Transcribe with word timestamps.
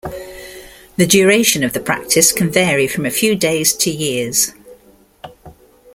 The 0.97 1.05
duration 1.05 1.63
of 1.63 1.73
the 1.73 1.79
practice 1.79 2.31
can 2.31 2.49
vary 2.51 2.87
from 2.87 3.05
a 3.05 3.11
few 3.11 3.35
days 3.35 3.71
to 3.75 3.91
years. 3.91 4.51